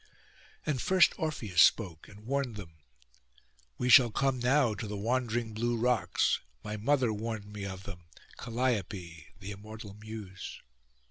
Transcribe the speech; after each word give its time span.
And 0.65 0.81
first 0.81 1.13
Orpheus 1.19 1.61
spoke, 1.61 2.07
and 2.09 2.25
warned 2.25 2.55
them, 2.55 2.73
'We 3.77 3.89
shall 3.89 4.09
come 4.09 4.39
now 4.39 4.73
to 4.73 4.87
the 4.87 4.97
wandering 4.97 5.53
blue 5.53 5.77
rocks; 5.77 6.39
my 6.63 6.75
mother 6.75 7.13
warned 7.13 7.53
me 7.53 7.65
of 7.65 7.83
them, 7.83 8.05
Calliope, 8.35 9.27
the 9.39 9.51
immortal 9.51 9.93
muse. 9.93 10.59